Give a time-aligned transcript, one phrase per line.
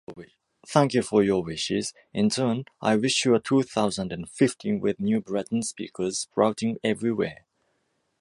[0.65, 1.93] Thank you for your wishes.
[2.11, 6.79] In turn I wish you a two thousand and fifteen with new Breton speakers sprouting
[6.83, 7.45] everywhere.